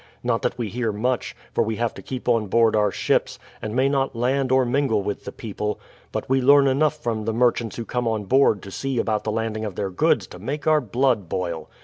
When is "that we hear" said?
0.41-0.91